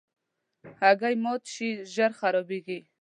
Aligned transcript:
هګۍ 0.81 1.15
مات 1.23 1.43
شي، 1.53 1.69
ژر 1.93 2.11
خرابیږي. 2.19 2.79